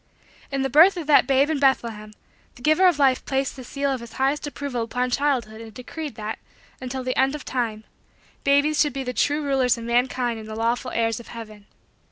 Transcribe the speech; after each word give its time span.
In 0.51 0.63
the 0.63 0.69
birth 0.71 0.97
of 0.97 1.05
that 1.05 1.27
babe 1.27 1.47
in 1.51 1.59
Bethlehem, 1.59 2.13
the 2.55 2.63
Giver 2.63 2.87
of 2.87 2.97
Life 2.97 3.23
placed 3.23 3.55
the 3.55 3.63
seal 3.63 3.91
of 3.91 3.99
his 3.99 4.13
highest 4.13 4.47
approval 4.47 4.81
upon 4.81 5.11
childhood 5.11 5.61
and 5.61 5.71
decreed 5.71 6.15
that, 6.15 6.39
until 6.81 7.03
the 7.03 7.15
end 7.15 7.35
of 7.35 7.45
time, 7.45 7.83
babies 8.43 8.81
should 8.81 8.93
be 8.93 9.03
the 9.03 9.13
true 9.13 9.43
rulers 9.43 9.77
of 9.77 9.83
mankind 9.83 10.39
and 10.39 10.49
the 10.49 10.55
lawful 10.55 10.89
heirs 10.89 11.19
of 11.19 11.27
heaven. 11.27 11.67